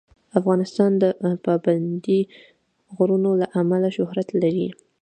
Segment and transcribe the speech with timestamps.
[0.39, 1.03] افغانستان د
[1.45, 2.21] پابندی
[2.95, 4.67] غرونه له امله شهرت لري.